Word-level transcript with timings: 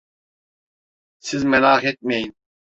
Siz 1.19 1.43
merak 1.43 1.83
etmeyin. 1.85 2.35